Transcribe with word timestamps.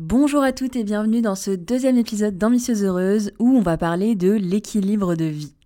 Bonjour 0.00 0.44
à 0.44 0.52
toutes 0.52 0.76
et 0.76 0.84
bienvenue 0.84 1.22
dans 1.22 1.34
ce 1.34 1.50
deuxième 1.50 1.98
épisode 1.98 2.38
d'Ambitieuse 2.38 2.84
Heureuse 2.84 3.32
où 3.40 3.48
on 3.48 3.60
va 3.60 3.76
parler 3.76 4.14
de 4.14 4.30
l'équilibre 4.30 5.16
de 5.16 5.24
vie. 5.24 5.56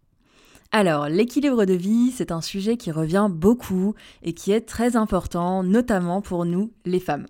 Alors, 0.70 1.06
l'équilibre 1.06 1.66
de 1.66 1.74
vie, 1.74 2.10
c'est 2.12 2.32
un 2.32 2.40
sujet 2.40 2.78
qui 2.78 2.90
revient 2.90 3.28
beaucoup 3.30 3.92
et 4.22 4.32
qui 4.32 4.50
est 4.50 4.62
très 4.62 4.96
important, 4.96 5.62
notamment 5.62 6.22
pour 6.22 6.46
nous, 6.46 6.72
les 6.86 6.98
femmes. 6.98 7.26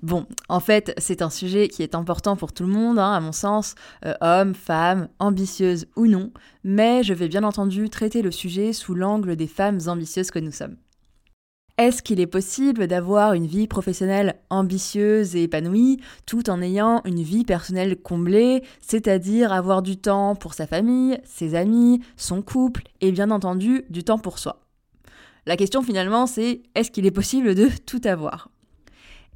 Bon, 0.00 0.24
en 0.48 0.58
fait, 0.58 0.94
c'est 0.96 1.20
un 1.20 1.28
sujet 1.28 1.68
qui 1.68 1.82
est 1.82 1.94
important 1.94 2.34
pour 2.34 2.54
tout 2.54 2.62
le 2.62 2.72
monde, 2.72 2.98
hein, 2.98 3.12
à 3.12 3.20
mon 3.20 3.32
sens, 3.32 3.74
euh, 4.06 4.14
hommes, 4.22 4.54
femmes, 4.54 5.08
ambitieuses 5.18 5.84
ou 5.96 6.06
non, 6.06 6.32
mais 6.64 7.02
je 7.02 7.12
vais 7.12 7.28
bien 7.28 7.44
entendu 7.44 7.90
traiter 7.90 8.22
le 8.22 8.30
sujet 8.30 8.72
sous 8.72 8.94
l'angle 8.94 9.36
des 9.36 9.46
femmes 9.46 9.80
ambitieuses 9.86 10.30
que 10.30 10.38
nous 10.38 10.50
sommes. 10.50 10.76
Est-ce 11.78 12.02
qu'il 12.02 12.20
est 12.20 12.26
possible 12.26 12.86
d'avoir 12.86 13.34
une 13.34 13.46
vie 13.46 13.66
professionnelle 13.66 14.36
ambitieuse 14.48 15.36
et 15.36 15.42
épanouie 15.42 16.00
tout 16.24 16.48
en 16.48 16.62
ayant 16.62 17.02
une 17.04 17.22
vie 17.22 17.44
personnelle 17.44 17.96
comblée, 18.00 18.62
c'est-à-dire 18.80 19.52
avoir 19.52 19.82
du 19.82 19.98
temps 19.98 20.36
pour 20.36 20.54
sa 20.54 20.66
famille, 20.66 21.18
ses 21.24 21.54
amis, 21.54 22.00
son 22.16 22.40
couple 22.40 22.84
et 23.02 23.12
bien 23.12 23.30
entendu 23.30 23.84
du 23.90 24.04
temps 24.04 24.18
pour 24.18 24.38
soi? 24.38 24.62
La 25.44 25.58
question 25.58 25.82
finalement 25.82 26.26
c'est 26.26 26.62
est-ce 26.74 26.90
qu'il 26.90 27.04
est 27.04 27.10
possible 27.10 27.54
de 27.54 27.68
tout 27.84 28.00
avoir? 28.04 28.48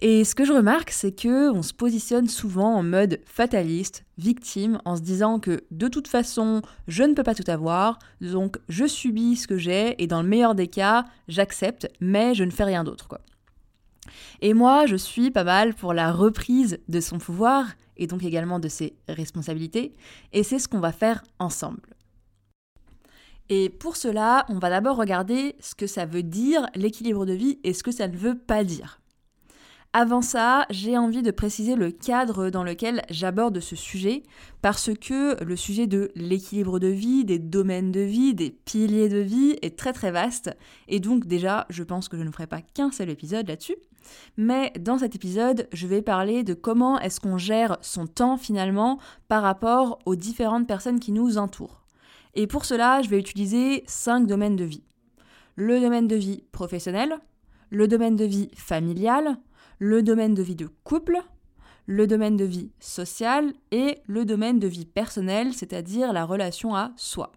Et 0.03 0.25
ce 0.25 0.35
que 0.35 0.47
je 0.47 0.53
remarque, 0.53 0.91
c'est 0.91 1.13
que 1.13 1.51
on 1.51 1.63
se 1.63 1.75
positionne 1.75 2.27
souvent 2.27 2.75
en 2.75 2.83
mode 2.83 3.21
fataliste, 3.27 4.05
victime, 4.17 4.81
en 4.87 4.97
se 4.97 5.03
disant 5.03 5.39
que 5.39 5.65
de 5.71 5.89
toute 5.89 6.09
façon, 6.09 6.63
je 6.89 7.03
ne 7.03 7.13
peux 7.13 7.23
pas 7.23 7.35
tout 7.35 7.49
avoir, 7.51 7.99
donc 8.23 8.59
je 8.71 8.87
subis 8.87 9.37
ce 9.37 9.47
que 9.47 9.59
j'ai 9.59 10.03
et 10.03 10.07
dans 10.07 10.23
le 10.23 10.29
meilleur 10.29 10.55
des 10.55 10.69
cas, 10.69 11.05
j'accepte, 11.29 11.87
mais 12.01 12.35
je 12.35 12.45
ne 12.45 12.51
fais 12.51 12.65
rien 12.65 12.83
d'autre. 12.83 13.09
Et 14.41 14.55
moi, 14.55 14.87
je 14.87 14.97
suis 14.97 15.31
pas 15.31 15.45
mal 15.45 15.75
pour 15.75 15.93
la 15.93 16.13
reprise 16.13 16.79
de 16.89 17.01
son 17.01 17.19
pouvoir 17.19 17.67
et 17.99 18.07
donc 18.07 18.25
également 18.25 18.59
de 18.59 18.69
ses 18.69 18.97
responsabilités, 19.07 19.93
et 20.33 20.43
c'est 20.43 20.59
ce 20.59 20.69
qu'on 20.69 20.81
va 20.81 20.93
faire 20.93 21.23
ensemble. 21.39 21.83
Et 23.51 23.69
pour 23.69 23.97
cela, 23.97 24.47
on 24.49 24.59
va 24.59 24.71
d'abord 24.71 24.97
regarder 24.97 25.57
ce 25.61 25.75
que 25.75 25.87
ça 25.87 26.07
veut 26.07 26.23
dire 26.23 26.67
l'équilibre 26.75 27.27
de 27.27 27.35
vie 27.35 27.59
et 27.65 27.75
ce 27.75 27.83
que 27.83 27.91
ça 27.91 28.09
ne 28.09 28.17
veut 28.17 28.39
pas 28.39 28.65
dire. 28.65 29.00
Avant 29.93 30.23
ça, 30.23 30.67
j'ai 30.71 30.97
envie 30.97 31.23
de 31.23 31.33
préciser 31.33 31.75
le 31.75 31.91
cadre 31.91 32.49
dans 32.51 32.63
lequel 32.63 33.03
j'aborde 33.11 33.59
ce 33.59 33.75
sujet, 33.75 34.23
parce 34.63 34.95
que 34.95 35.43
le 35.43 35.57
sujet 35.57 35.89
de 35.89 36.13
l'équilibre 36.15 36.79
de 36.79 36.87
vie, 36.87 37.25
des 37.25 37.41
domaines 37.41 37.91
de 37.91 37.99
vie, 37.99 38.33
des 38.33 38.51
piliers 38.51 39.09
de 39.09 39.19
vie 39.19 39.57
est 39.63 39.77
très 39.77 39.93
très 39.93 40.13
vaste, 40.13 40.57
et 40.87 41.01
donc 41.01 41.27
déjà, 41.27 41.67
je 41.71 41.83
pense 41.83 42.09
que 42.09 42.17
je 42.17 42.23
ne 42.23 42.31
ferai 42.31 42.47
pas 42.47 42.61
qu'un 42.63 42.93
seul 42.93 43.11
épisode 43.11 43.49
là-dessus. 43.49 43.75
Mais 44.37 44.73
dans 44.79 44.99
cet 44.99 45.17
épisode, 45.17 45.67
je 45.73 45.89
vais 45.89 46.03
parler 46.03 46.45
de 46.45 46.55
comment 46.55 47.01
est-ce 47.01 47.19
qu'on 47.19 47.37
gère 47.37 47.77
son 47.81 48.07
temps 48.07 48.37
finalement 48.37 49.01
par 49.27 49.43
rapport 49.43 49.99
aux 50.07 50.15
différentes 50.15 50.69
personnes 50.69 51.01
qui 51.01 51.11
nous 51.11 51.37
entourent. 51.37 51.83
Et 52.37 52.47
pour 52.47 52.65
cela, 52.65 53.03
je 53.03 53.09
vais 53.09 53.19
utiliser 53.19 53.83
cinq 53.89 54.29
domaines 54.29 54.55
de 54.55 54.65
vie. 54.65 54.85
Le 55.57 55.81
domaine 55.81 56.07
de 56.07 56.15
vie 56.15 56.45
professionnel, 56.53 57.19
le 57.71 57.89
domaine 57.89 58.15
de 58.15 58.25
vie 58.25 58.51
familial, 58.55 59.37
le 59.81 60.03
domaine 60.03 60.35
de 60.35 60.43
vie 60.43 60.55
de 60.55 60.69
couple, 60.85 61.19
le 61.87 62.07
domaine 62.07 62.37
de 62.37 62.45
vie 62.45 62.71
sociale 62.79 63.53
et 63.73 63.99
le 64.07 64.25
domaine 64.25 64.59
de 64.61 64.69
vie 64.69 64.85
personnelle, 64.85 65.55
c'est-à-dire 65.55 66.13
la 66.13 66.25
relation 66.25 66.75
à 66.75 66.93
soi. 66.97 67.33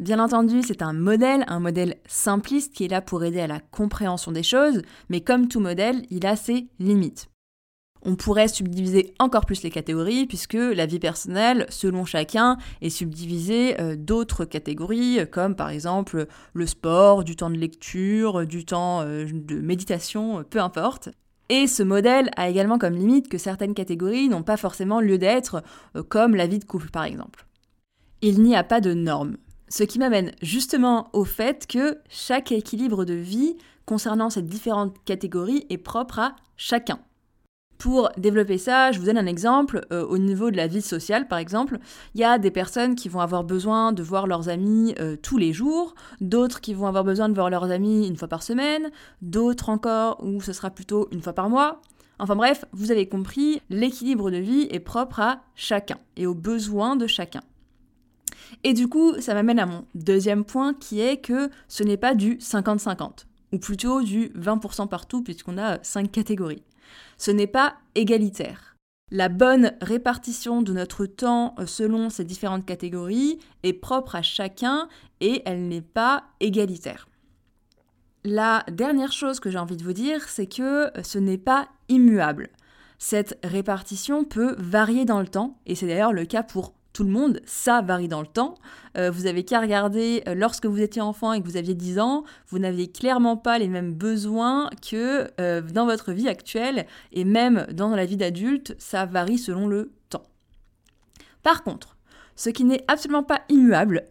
Bien 0.00 0.18
entendu, 0.18 0.62
c'est 0.62 0.82
un 0.82 0.94
modèle, 0.94 1.44
un 1.48 1.60
modèle 1.60 1.98
simpliste 2.08 2.74
qui 2.74 2.86
est 2.86 2.88
là 2.88 3.02
pour 3.02 3.22
aider 3.24 3.40
à 3.40 3.46
la 3.46 3.60
compréhension 3.60 4.32
des 4.32 4.42
choses, 4.42 4.80
mais 5.10 5.20
comme 5.20 5.48
tout 5.48 5.60
modèle, 5.60 6.02
il 6.10 6.26
a 6.26 6.34
ses 6.34 6.66
limites. 6.78 7.28
On 8.04 8.16
pourrait 8.16 8.48
subdiviser 8.48 9.14
encore 9.20 9.46
plus 9.46 9.62
les 9.62 9.70
catégories 9.70 10.26
puisque 10.26 10.54
la 10.54 10.86
vie 10.86 10.98
personnelle, 10.98 11.66
selon 11.68 12.04
chacun, 12.04 12.56
est 12.80 12.90
subdivisée 12.90 13.80
euh, 13.80 13.94
d'autres 13.96 14.44
catégories 14.44 15.20
comme 15.30 15.54
par 15.54 15.70
exemple 15.70 16.26
le 16.52 16.66
sport, 16.66 17.22
du 17.22 17.36
temps 17.36 17.50
de 17.50 17.56
lecture, 17.56 18.44
du 18.44 18.64
temps 18.64 19.02
euh, 19.02 19.24
de 19.32 19.60
méditation, 19.60 20.44
peu 20.50 20.60
importe. 20.60 21.10
Et 21.48 21.66
ce 21.66 21.82
modèle 21.82 22.30
a 22.36 22.48
également 22.48 22.78
comme 22.78 22.94
limite 22.94 23.28
que 23.28 23.38
certaines 23.38 23.74
catégories 23.74 24.28
n'ont 24.28 24.42
pas 24.42 24.56
forcément 24.56 25.00
lieu 25.00 25.18
d'être, 25.18 25.62
euh, 25.96 26.02
comme 26.02 26.34
la 26.34 26.46
vie 26.46 26.58
de 26.58 26.64
couple 26.64 26.90
par 26.90 27.04
exemple. 27.04 27.46
Il 28.20 28.42
n'y 28.42 28.56
a 28.56 28.64
pas 28.64 28.80
de 28.80 28.94
normes. 28.94 29.36
Ce 29.68 29.84
qui 29.84 29.98
m'amène 29.98 30.32
justement 30.42 31.08
au 31.12 31.24
fait 31.24 31.66
que 31.66 31.98
chaque 32.08 32.52
équilibre 32.52 33.04
de 33.04 33.14
vie 33.14 33.56
concernant 33.86 34.30
ces 34.30 34.42
différentes 34.42 34.96
catégories 35.04 35.66
est 35.70 35.78
propre 35.78 36.18
à 36.18 36.36
chacun. 36.56 37.00
Pour 37.82 38.10
développer 38.16 38.58
ça, 38.58 38.92
je 38.92 39.00
vous 39.00 39.06
donne 39.06 39.18
un 39.18 39.26
exemple. 39.26 39.84
Euh, 39.92 40.06
au 40.06 40.16
niveau 40.16 40.52
de 40.52 40.56
la 40.56 40.68
vie 40.68 40.80
sociale, 40.80 41.26
par 41.26 41.40
exemple, 41.40 41.80
il 42.14 42.20
y 42.20 42.24
a 42.24 42.38
des 42.38 42.52
personnes 42.52 42.94
qui 42.94 43.08
vont 43.08 43.18
avoir 43.18 43.42
besoin 43.42 43.90
de 43.90 44.04
voir 44.04 44.28
leurs 44.28 44.48
amis 44.48 44.94
euh, 45.00 45.16
tous 45.20 45.36
les 45.36 45.52
jours, 45.52 45.96
d'autres 46.20 46.60
qui 46.60 46.74
vont 46.74 46.86
avoir 46.86 47.02
besoin 47.02 47.28
de 47.28 47.34
voir 47.34 47.50
leurs 47.50 47.72
amis 47.72 48.06
une 48.06 48.16
fois 48.16 48.28
par 48.28 48.44
semaine, 48.44 48.92
d'autres 49.20 49.68
encore 49.68 50.22
où 50.22 50.40
ce 50.40 50.52
sera 50.52 50.70
plutôt 50.70 51.08
une 51.10 51.22
fois 51.22 51.32
par 51.32 51.50
mois. 51.50 51.80
Enfin 52.20 52.36
bref, 52.36 52.64
vous 52.70 52.92
avez 52.92 53.08
compris, 53.08 53.60
l'équilibre 53.68 54.30
de 54.30 54.36
vie 54.36 54.68
est 54.70 54.78
propre 54.78 55.18
à 55.18 55.40
chacun 55.56 55.98
et 56.16 56.28
aux 56.28 56.36
besoins 56.36 56.94
de 56.94 57.08
chacun. 57.08 57.42
Et 58.62 58.74
du 58.74 58.86
coup, 58.86 59.20
ça 59.20 59.34
m'amène 59.34 59.58
à 59.58 59.66
mon 59.66 59.86
deuxième 59.96 60.44
point 60.44 60.72
qui 60.72 61.00
est 61.00 61.16
que 61.16 61.50
ce 61.66 61.82
n'est 61.82 61.96
pas 61.96 62.14
du 62.14 62.36
50-50, 62.36 63.24
ou 63.50 63.58
plutôt 63.58 64.02
du 64.02 64.28
20% 64.38 64.86
partout 64.86 65.24
puisqu'on 65.24 65.58
a 65.58 65.82
cinq 65.82 66.12
catégories 66.12 66.62
ce 67.18 67.30
n'est 67.30 67.46
pas 67.46 67.76
égalitaire. 67.94 68.76
La 69.10 69.28
bonne 69.28 69.72
répartition 69.82 70.62
de 70.62 70.72
notre 70.72 71.04
temps 71.04 71.54
euh, 71.58 71.66
selon 71.66 72.08
ces 72.08 72.24
différentes 72.24 72.64
catégories 72.64 73.38
est 73.62 73.74
propre 73.74 74.16
à 74.16 74.22
chacun 74.22 74.88
et 75.20 75.42
elle 75.44 75.68
n'est 75.68 75.82
pas 75.82 76.24
égalitaire. 76.40 77.08
La 78.24 78.64
dernière 78.70 79.12
chose 79.12 79.40
que 79.40 79.50
j'ai 79.50 79.58
envie 79.58 79.76
de 79.76 79.84
vous 79.84 79.92
dire, 79.92 80.28
c'est 80.28 80.46
que 80.46 80.96
euh, 80.96 81.02
ce 81.02 81.18
n'est 81.18 81.38
pas 81.38 81.68
immuable. 81.88 82.48
Cette 82.98 83.38
répartition 83.42 84.24
peut 84.24 84.54
varier 84.58 85.04
dans 85.04 85.20
le 85.20 85.26
temps, 85.26 85.58
et 85.66 85.74
c'est 85.74 85.88
d'ailleurs 85.88 86.12
le 86.12 86.24
cas 86.24 86.44
pour 86.44 86.72
tout 86.92 87.04
le 87.04 87.10
monde, 87.10 87.40
ça 87.46 87.80
varie 87.80 88.08
dans 88.08 88.20
le 88.20 88.26
temps. 88.26 88.54
Euh, 88.96 89.10
vous 89.10 89.26
avez 89.26 89.44
qu'à 89.44 89.60
regarder, 89.60 90.22
euh, 90.28 90.34
lorsque 90.34 90.66
vous 90.66 90.80
étiez 90.80 91.00
enfant 91.00 91.32
et 91.32 91.40
que 91.40 91.46
vous 91.46 91.56
aviez 91.56 91.74
10 91.74 91.98
ans, 91.98 92.24
vous 92.48 92.58
n'aviez 92.58 92.90
clairement 92.90 93.36
pas 93.36 93.58
les 93.58 93.68
mêmes 93.68 93.94
besoins 93.94 94.68
que 94.88 95.30
euh, 95.40 95.62
dans 95.62 95.86
votre 95.86 96.12
vie 96.12 96.28
actuelle, 96.28 96.86
et 97.12 97.24
même 97.24 97.66
dans 97.72 97.94
la 97.96 98.04
vie 98.04 98.16
d'adulte, 98.16 98.74
ça 98.78 99.06
varie 99.06 99.38
selon 99.38 99.66
le 99.66 99.92
temps. 100.10 100.24
Par 101.42 101.64
contre, 101.64 101.96
ce 102.36 102.50
qui 102.50 102.64
n'est 102.64 102.84
absolument 102.88 103.22
pas 103.22 103.42
immuable, 103.48 104.04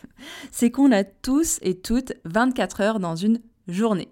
c'est 0.52 0.70
qu'on 0.70 0.92
a 0.92 1.04
tous 1.04 1.58
et 1.62 1.78
toutes 1.78 2.12
24 2.24 2.80
heures 2.80 3.00
dans 3.00 3.16
une 3.16 3.40
journée. 3.66 4.08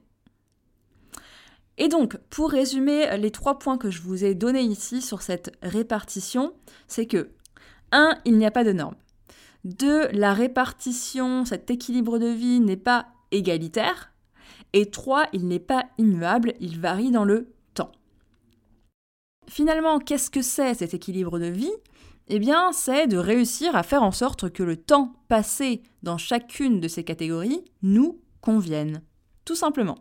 Et 1.78 1.89
donc, 1.89 2.16
pour 2.30 2.51
résumer 2.51 3.18
les 3.18 3.30
trois 3.30 3.59
points 3.59 3.77
que 3.77 3.91
je 3.91 4.01
vous 4.01 4.24
ai 4.24 4.34
donnés 4.34 4.62
ici 4.62 5.03
sur 5.03 5.21
cette 5.21 5.53
répartition, 5.62 6.54
c'est 6.89 7.06
que 7.06 7.28
1. 7.92 8.18
Il 8.24 8.38
n'y 8.38 8.47
a 8.47 8.50
pas 8.50 8.65
de 8.65 8.72
normes. 8.72 8.97
2. 9.65 10.09
La 10.12 10.33
répartition, 10.34 11.44
cet 11.44 11.71
équilibre 11.71 12.18
de 12.18 12.28
vie 12.28 12.60
n'est 12.60 12.77
pas 12.77 13.06
égalitaire. 13.30 14.12
Et 14.72 14.91
3. 14.91 15.27
Il 15.33 15.48
n'est 15.48 15.59
pas 15.59 15.86
immuable, 15.98 16.54
il 16.60 16.80
varie 16.80 17.10
dans 17.10 17.24
le 17.24 17.53
temps. 17.74 17.92
Finalement, 19.48 19.98
qu'est-ce 19.98 20.30
que 20.30 20.42
c'est 20.42 20.74
cet 20.74 20.94
équilibre 20.94 21.38
de 21.38 21.47
vie? 21.47 21.72
Eh 22.28 22.38
bien, 22.41 22.72
c'est 22.72 23.06
de 23.06 23.18
réussir 23.18 23.77
à 23.77 23.84
faire 23.84 24.03
en 24.03 24.10
sorte 24.10 24.50
que 24.50 24.65
le 24.65 24.77
temps 24.77 25.15
passé 25.28 25.82
dans 26.03 26.18
chacune 26.18 26.80
de 26.80 26.89
ces 26.89 27.04
catégories 27.04 27.65
nous 27.82 28.21
convienne. 28.41 29.03
Tout 29.44 29.54
simplement. 29.54 29.98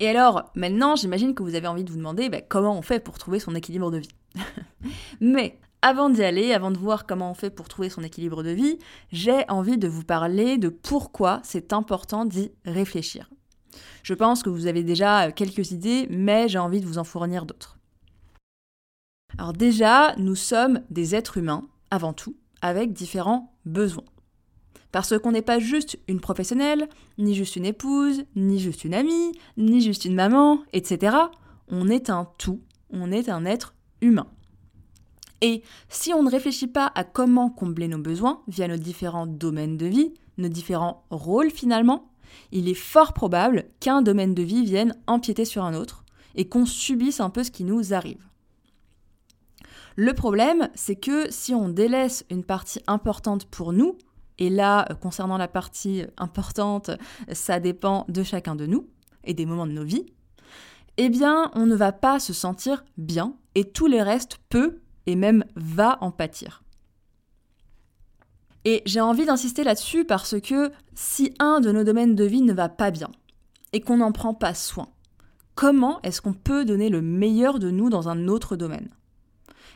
Et 0.00 0.08
alors, 0.08 0.50
maintenant, 0.54 0.96
j'imagine 0.96 1.34
que 1.34 1.42
vous 1.42 1.54
avez 1.54 1.68
envie 1.68 1.84
de 1.84 1.90
vous 1.90 1.96
demander 1.96 2.28
bah, 2.28 2.40
comment 2.42 2.76
on 2.76 2.82
fait 2.82 3.00
pour 3.00 3.18
trouver 3.18 3.38
son 3.38 3.54
équilibre 3.54 3.90
de 3.90 3.98
vie? 3.98 4.08
Mais 5.20 5.58
avant 5.84 6.08
d'y 6.08 6.24
aller, 6.24 6.54
avant 6.54 6.70
de 6.70 6.78
voir 6.78 7.04
comment 7.04 7.30
on 7.30 7.34
fait 7.34 7.50
pour 7.50 7.68
trouver 7.68 7.90
son 7.90 8.02
équilibre 8.02 8.42
de 8.42 8.48
vie, 8.48 8.78
j'ai 9.12 9.44
envie 9.50 9.76
de 9.76 9.86
vous 9.86 10.02
parler 10.02 10.56
de 10.56 10.70
pourquoi 10.70 11.40
c'est 11.44 11.74
important 11.74 12.24
d'y 12.24 12.50
réfléchir. 12.64 13.28
Je 14.02 14.14
pense 14.14 14.42
que 14.42 14.48
vous 14.48 14.66
avez 14.66 14.82
déjà 14.82 15.30
quelques 15.30 15.72
idées, 15.72 16.06
mais 16.08 16.48
j'ai 16.48 16.58
envie 16.58 16.80
de 16.80 16.86
vous 16.86 16.96
en 16.96 17.04
fournir 17.04 17.44
d'autres. 17.44 17.76
Alors 19.36 19.52
déjà, 19.52 20.16
nous 20.16 20.36
sommes 20.36 20.80
des 20.88 21.14
êtres 21.14 21.36
humains, 21.36 21.68
avant 21.90 22.14
tout, 22.14 22.34
avec 22.62 22.94
différents 22.94 23.52
besoins. 23.66 24.04
Parce 24.90 25.18
qu'on 25.18 25.32
n'est 25.32 25.42
pas 25.42 25.58
juste 25.58 25.98
une 26.08 26.20
professionnelle, 26.20 26.88
ni 27.18 27.34
juste 27.34 27.56
une 27.56 27.66
épouse, 27.66 28.24
ni 28.36 28.58
juste 28.58 28.84
une 28.84 28.94
amie, 28.94 29.32
ni 29.58 29.82
juste 29.82 30.06
une 30.06 30.14
maman, 30.14 30.62
etc. 30.72 31.14
On 31.68 31.90
est 31.90 32.08
un 32.08 32.26
tout, 32.38 32.62
on 32.88 33.12
est 33.12 33.28
un 33.28 33.44
être 33.44 33.74
humain. 34.00 34.28
Et 35.40 35.62
si 35.88 36.12
on 36.12 36.22
ne 36.22 36.30
réfléchit 36.30 36.66
pas 36.66 36.90
à 36.94 37.04
comment 37.04 37.50
combler 37.50 37.88
nos 37.88 37.98
besoins 37.98 38.42
via 38.48 38.68
nos 38.68 38.76
différents 38.76 39.26
domaines 39.26 39.76
de 39.76 39.86
vie, 39.86 40.14
nos 40.38 40.48
différents 40.48 41.04
rôles 41.10 41.50
finalement, 41.50 42.10
il 42.52 42.68
est 42.68 42.74
fort 42.74 43.12
probable 43.12 43.66
qu'un 43.80 44.02
domaine 44.02 44.34
de 44.34 44.42
vie 44.42 44.64
vienne 44.64 44.96
empiéter 45.06 45.44
sur 45.44 45.64
un 45.64 45.74
autre 45.74 46.04
et 46.34 46.48
qu'on 46.48 46.66
subisse 46.66 47.20
un 47.20 47.30
peu 47.30 47.44
ce 47.44 47.50
qui 47.50 47.64
nous 47.64 47.94
arrive. 47.94 48.26
Le 49.96 50.12
problème, 50.12 50.68
c'est 50.74 50.96
que 50.96 51.30
si 51.30 51.54
on 51.54 51.68
délaisse 51.68 52.24
une 52.30 52.42
partie 52.42 52.80
importante 52.88 53.44
pour 53.44 53.72
nous, 53.72 53.96
et 54.38 54.50
là, 54.50 54.88
concernant 55.00 55.38
la 55.38 55.46
partie 55.46 56.02
importante, 56.16 56.90
ça 57.32 57.60
dépend 57.60 58.04
de 58.08 58.24
chacun 58.24 58.56
de 58.56 58.66
nous 58.66 58.88
et 59.22 59.34
des 59.34 59.46
moments 59.46 59.68
de 59.68 59.72
nos 59.72 59.84
vies, 59.84 60.06
eh 60.96 61.08
bien, 61.08 61.50
on 61.54 61.66
ne 61.66 61.76
va 61.76 61.92
pas 61.92 62.18
se 62.18 62.32
sentir 62.32 62.84
bien 62.96 63.36
et 63.54 63.64
tout 63.64 63.86
le 63.86 64.02
reste 64.02 64.38
peut 64.48 64.80
et 65.06 65.16
même 65.16 65.44
va 65.56 65.98
en 66.00 66.10
pâtir. 66.10 66.62
Et 68.64 68.82
j'ai 68.86 69.00
envie 69.00 69.26
d'insister 69.26 69.62
là-dessus 69.62 70.04
parce 70.04 70.40
que 70.40 70.72
si 70.94 71.34
un 71.38 71.60
de 71.60 71.70
nos 71.70 71.84
domaines 71.84 72.14
de 72.14 72.24
vie 72.24 72.42
ne 72.42 72.54
va 72.54 72.68
pas 72.68 72.90
bien 72.90 73.10
et 73.72 73.80
qu'on 73.80 73.98
n'en 73.98 74.12
prend 74.12 74.32
pas 74.32 74.54
soin, 74.54 74.88
comment 75.54 76.00
est-ce 76.02 76.22
qu'on 76.22 76.32
peut 76.32 76.64
donner 76.64 76.88
le 76.88 77.02
meilleur 77.02 77.58
de 77.58 77.70
nous 77.70 77.90
dans 77.90 78.08
un 78.08 78.26
autre 78.28 78.56
domaine? 78.56 78.88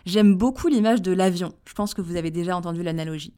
J'aime 0.07 0.37
beaucoup 0.37 0.69
l'image 0.69 1.03
de 1.03 1.13
l'avion, 1.13 1.53
je 1.67 1.75
pense 1.75 1.93
que 1.93 2.01
vous 2.01 2.17
avez 2.17 2.31
déjà 2.31 2.57
entendu 2.57 2.83
l'analogie. 2.83 3.35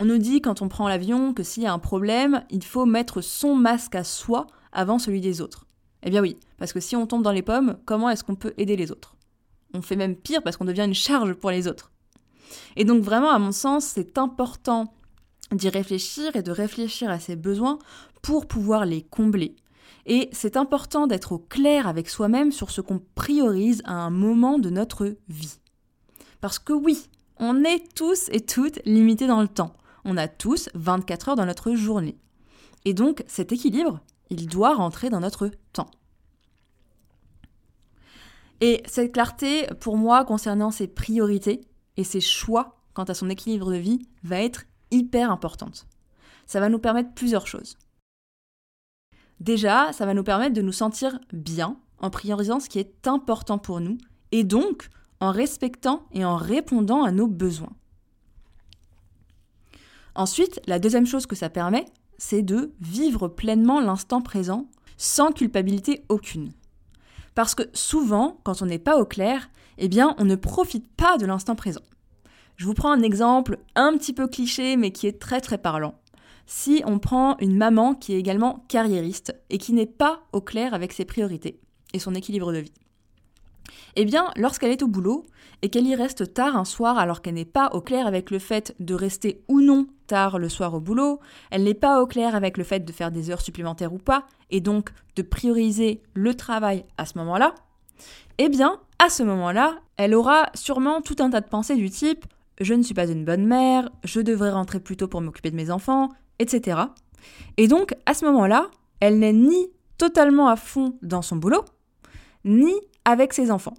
On 0.00 0.06
nous 0.06 0.18
dit 0.18 0.40
quand 0.40 0.62
on 0.62 0.68
prend 0.68 0.88
l'avion 0.88 1.34
que 1.34 1.42
s'il 1.42 1.64
y 1.64 1.66
a 1.66 1.72
un 1.72 1.78
problème, 1.78 2.44
il 2.50 2.64
faut 2.64 2.86
mettre 2.86 3.20
son 3.20 3.56
masque 3.56 3.94
à 3.94 4.04
soi 4.04 4.46
avant 4.72 4.98
celui 4.98 5.20
des 5.20 5.40
autres. 5.40 5.66
Eh 6.02 6.10
bien 6.10 6.22
oui, 6.22 6.38
parce 6.56 6.72
que 6.72 6.80
si 6.80 6.96
on 6.96 7.06
tombe 7.06 7.24
dans 7.24 7.32
les 7.32 7.42
pommes, 7.42 7.76
comment 7.84 8.08
est-ce 8.08 8.24
qu'on 8.24 8.36
peut 8.36 8.54
aider 8.56 8.76
les 8.76 8.92
autres? 8.92 9.16
On 9.74 9.82
fait 9.82 9.96
même 9.96 10.16
pire 10.16 10.42
parce 10.42 10.56
qu'on 10.56 10.64
devient 10.64 10.84
une 10.84 10.94
charge 10.94 11.34
pour 11.34 11.50
les 11.50 11.68
autres. 11.68 11.92
Et 12.76 12.84
donc 12.84 13.02
vraiment, 13.02 13.30
à 13.30 13.38
mon 13.38 13.52
sens, 13.52 13.84
c'est 13.84 14.18
important 14.18 14.92
d'y 15.52 15.68
réfléchir 15.68 16.36
et 16.36 16.42
de 16.42 16.50
réfléchir 16.50 17.10
à 17.10 17.18
ses 17.18 17.36
besoins 17.36 17.78
pour 18.22 18.46
pouvoir 18.46 18.84
les 18.84 19.02
combler. 19.02 19.56
Et 20.06 20.30
c'est 20.32 20.56
important 20.56 21.06
d'être 21.06 21.32
au 21.32 21.38
clair 21.38 21.86
avec 21.86 22.08
soi-même 22.08 22.52
sur 22.52 22.70
ce 22.70 22.80
qu'on 22.80 23.02
priorise 23.14 23.82
à 23.84 23.92
un 23.92 24.10
moment 24.10 24.58
de 24.58 24.70
notre 24.70 25.16
vie. 25.28 25.58
Parce 26.40 26.58
que 26.58 26.72
oui, 26.72 26.98
on 27.38 27.64
est 27.64 27.94
tous 27.94 28.28
et 28.30 28.40
toutes 28.40 28.80
limités 28.84 29.26
dans 29.26 29.42
le 29.42 29.48
temps. 29.48 29.74
On 30.04 30.16
a 30.16 30.28
tous 30.28 30.70
24 30.74 31.30
heures 31.30 31.36
dans 31.36 31.46
notre 31.46 31.74
journée. 31.74 32.16
Et 32.84 32.94
donc 32.94 33.22
cet 33.26 33.52
équilibre, 33.52 34.00
il 34.30 34.46
doit 34.46 34.74
rentrer 34.74 35.10
dans 35.10 35.20
notre 35.20 35.50
temps. 35.72 35.90
Et 38.60 38.82
cette 38.86 39.12
clarté, 39.12 39.66
pour 39.80 39.96
moi, 39.96 40.24
concernant 40.24 40.70
ses 40.70 40.88
priorités, 40.88 41.60
et 41.98 42.04
ses 42.04 42.20
choix 42.22 42.78
quant 42.94 43.04
à 43.04 43.12
son 43.12 43.28
équilibre 43.28 43.70
de 43.70 43.76
vie 43.76 43.98
va 44.22 44.40
être 44.40 44.64
hyper 44.90 45.30
importante. 45.30 45.86
Ça 46.46 46.60
va 46.60 46.70
nous 46.70 46.78
permettre 46.78 47.12
plusieurs 47.12 47.46
choses. 47.46 47.76
Déjà, 49.40 49.92
ça 49.92 50.06
va 50.06 50.14
nous 50.14 50.24
permettre 50.24 50.54
de 50.54 50.62
nous 50.62 50.72
sentir 50.72 51.18
bien 51.32 51.76
en 51.98 52.10
priorisant 52.10 52.60
ce 52.60 52.68
qui 52.68 52.78
est 52.78 53.06
important 53.06 53.58
pour 53.58 53.80
nous 53.80 53.98
et 54.32 54.44
donc 54.44 54.88
en 55.20 55.32
respectant 55.32 56.06
et 56.12 56.24
en 56.24 56.36
répondant 56.36 57.02
à 57.02 57.10
nos 57.10 57.26
besoins. 57.26 57.72
Ensuite, 60.14 60.60
la 60.66 60.78
deuxième 60.78 61.06
chose 61.06 61.26
que 61.26 61.36
ça 61.36 61.50
permet, 61.50 61.84
c'est 62.16 62.42
de 62.42 62.72
vivre 62.80 63.28
pleinement 63.28 63.80
l'instant 63.80 64.22
présent 64.22 64.68
sans 64.96 65.32
culpabilité 65.32 66.04
aucune. 66.08 66.52
Parce 67.38 67.54
que 67.54 67.62
souvent, 67.72 68.40
quand 68.42 68.62
on 68.62 68.66
n'est 68.66 68.80
pas 68.80 68.98
au 68.98 69.04
clair, 69.04 69.48
eh 69.78 69.86
bien, 69.86 70.16
on 70.18 70.24
ne 70.24 70.34
profite 70.34 70.90
pas 70.96 71.18
de 71.18 71.24
l'instant 71.24 71.54
présent. 71.54 71.84
Je 72.56 72.66
vous 72.66 72.74
prends 72.74 72.90
un 72.90 73.02
exemple 73.02 73.60
un 73.76 73.96
petit 73.96 74.12
peu 74.12 74.26
cliché, 74.26 74.76
mais 74.76 74.90
qui 74.90 75.06
est 75.06 75.20
très 75.20 75.40
très 75.40 75.56
parlant. 75.56 75.94
Si 76.46 76.82
on 76.84 76.98
prend 76.98 77.36
une 77.38 77.56
maman 77.56 77.94
qui 77.94 78.12
est 78.12 78.18
également 78.18 78.64
carriériste 78.66 79.36
et 79.50 79.58
qui 79.58 79.72
n'est 79.72 79.86
pas 79.86 80.22
au 80.32 80.40
clair 80.40 80.74
avec 80.74 80.92
ses 80.92 81.04
priorités 81.04 81.60
et 81.94 82.00
son 82.00 82.16
équilibre 82.16 82.52
de 82.52 82.58
vie. 82.58 82.74
Eh 83.96 84.04
bien, 84.04 84.30
lorsqu'elle 84.36 84.70
est 84.70 84.82
au 84.82 84.88
boulot 84.88 85.24
et 85.62 85.70
qu'elle 85.70 85.86
y 85.86 85.94
reste 85.94 86.34
tard 86.34 86.56
un 86.56 86.64
soir 86.64 86.98
alors 86.98 87.22
qu'elle 87.22 87.34
n'est 87.34 87.44
pas 87.44 87.70
au 87.72 87.80
clair 87.80 88.06
avec 88.06 88.30
le 88.30 88.38
fait 88.38 88.74
de 88.80 88.94
rester 88.94 89.42
ou 89.48 89.60
non 89.60 89.86
tard 90.06 90.38
le 90.38 90.48
soir 90.48 90.74
au 90.74 90.80
boulot, 90.80 91.20
elle 91.50 91.64
n'est 91.64 91.74
pas 91.74 92.00
au 92.00 92.06
clair 92.06 92.34
avec 92.34 92.56
le 92.56 92.64
fait 92.64 92.84
de 92.84 92.92
faire 92.92 93.10
des 93.10 93.30
heures 93.30 93.40
supplémentaires 93.40 93.92
ou 93.92 93.98
pas, 93.98 94.24
et 94.50 94.60
donc 94.60 94.90
de 95.16 95.22
prioriser 95.22 96.02
le 96.14 96.34
travail 96.34 96.84
à 96.96 97.04
ce 97.04 97.18
moment-là, 97.18 97.54
eh 98.38 98.48
bien, 98.48 98.80
à 98.98 99.10
ce 99.10 99.22
moment-là, 99.22 99.78
elle 99.96 100.14
aura 100.14 100.50
sûrement 100.54 101.02
tout 101.02 101.16
un 101.18 101.30
tas 101.30 101.40
de 101.40 101.48
pensées 101.48 101.76
du 101.76 101.90
type 101.90 102.24
je 102.60 102.74
ne 102.74 102.82
suis 102.82 102.94
pas 102.94 103.06
une 103.06 103.24
bonne 103.24 103.46
mère, 103.46 103.88
je 104.04 104.20
devrais 104.20 104.50
rentrer 104.50 104.80
plus 104.80 104.96
tôt 104.96 105.08
pour 105.08 105.20
m'occuper 105.20 105.50
de 105.50 105.56
mes 105.56 105.70
enfants, 105.70 106.08
etc. 106.38 106.80
Et 107.56 107.68
donc, 107.68 107.94
à 108.06 108.14
ce 108.14 108.24
moment-là, 108.26 108.68
elle 109.00 109.18
n'est 109.18 109.32
ni 109.32 109.68
totalement 109.96 110.48
à 110.48 110.56
fond 110.56 110.98
dans 111.02 111.22
son 111.22 111.36
boulot, 111.36 111.64
ni 112.44 112.72
avec 113.08 113.32
ses 113.32 113.50
enfants. 113.50 113.72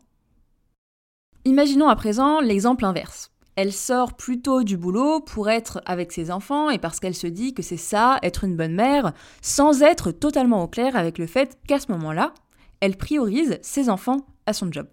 Imaginons 1.46 1.88
à 1.88 1.96
présent 1.96 2.40
l'exemple 2.40 2.84
inverse. 2.84 3.32
Elle 3.56 3.72
sort 3.72 4.16
plutôt 4.16 4.64
du 4.64 4.76
boulot 4.76 5.20
pour 5.20 5.52
être 5.52 5.82
avec 5.86 6.12
ses 6.12 6.32
enfants 6.32 6.72
et 6.72 6.80
parce 6.80 7.00
qu'elle 7.00 7.14
se 7.14 7.28
dit 7.28 7.54
que 7.54 7.62
c'est 7.62 7.78
ça, 7.78 8.18
être 8.24 8.44
une 8.44 8.56
bonne 8.56 8.74
mère, 8.74 9.14
sans 9.44 9.84
être 9.84 10.10
totalement 10.12 10.64
au 10.64 10.68
clair 10.68 10.96
avec 10.96 11.20
le 11.20 11.28
fait 11.28 11.60
qu'à 11.68 11.80
ce 11.80 11.92
moment-là, 11.92 12.34
elle 12.80 12.98
priorise 12.98 13.60
ses 13.62 13.90
enfants 13.90 14.26
à 14.48 14.54
son 14.54 14.72
job. 14.72 14.88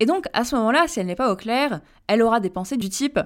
Et 0.00 0.06
donc, 0.06 0.26
à 0.34 0.44
ce 0.44 0.54
moment-là, 0.56 0.86
si 0.86 1.00
elle 1.00 1.06
n'est 1.06 1.14
pas 1.14 1.32
au 1.32 1.36
clair, 1.36 1.80
elle 2.08 2.20
aura 2.20 2.40
des 2.40 2.50
pensées 2.50 2.76
du 2.76 2.90
type 2.90 3.20